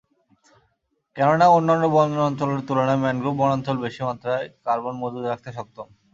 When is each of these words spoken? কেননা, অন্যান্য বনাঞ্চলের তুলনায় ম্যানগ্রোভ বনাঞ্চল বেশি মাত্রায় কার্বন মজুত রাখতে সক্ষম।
কেননা, 1.15 1.45
অন্যান্য 1.49 1.83
বনাঞ্চলের 1.95 2.61
তুলনায় 2.67 3.01
ম্যানগ্রোভ 3.03 3.33
বনাঞ্চল 3.37 3.75
বেশি 3.85 4.01
মাত্রায় 4.07 4.45
কার্বন 4.65 4.93
মজুত 5.01 5.23
রাখতে 5.25 5.49
সক্ষম। 5.57 5.87